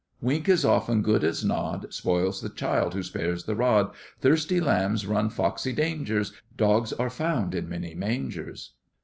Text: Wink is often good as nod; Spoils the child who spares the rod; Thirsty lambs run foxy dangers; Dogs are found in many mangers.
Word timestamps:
Wink 0.19 0.49
is 0.49 0.65
often 0.65 1.03
good 1.03 1.23
as 1.23 1.45
nod; 1.45 1.93
Spoils 1.93 2.41
the 2.41 2.49
child 2.49 2.95
who 2.95 3.03
spares 3.03 3.43
the 3.43 3.53
rod; 3.55 3.93
Thirsty 4.19 4.59
lambs 4.59 5.05
run 5.05 5.29
foxy 5.29 5.73
dangers; 5.73 6.33
Dogs 6.57 6.91
are 6.93 7.11
found 7.11 7.53
in 7.53 7.69
many 7.69 7.93
mangers. 7.93 8.73